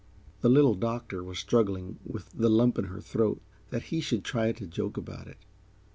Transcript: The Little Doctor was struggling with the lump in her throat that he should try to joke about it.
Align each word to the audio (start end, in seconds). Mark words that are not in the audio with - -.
The 0.41 0.49
Little 0.49 0.73
Doctor 0.73 1.23
was 1.23 1.37
struggling 1.37 1.99
with 2.03 2.31
the 2.31 2.49
lump 2.49 2.79
in 2.79 2.85
her 2.85 3.01
throat 3.01 3.39
that 3.69 3.83
he 3.93 4.01
should 4.01 4.23
try 4.23 4.51
to 4.51 4.65
joke 4.65 4.97
about 4.97 5.27
it. 5.27 5.37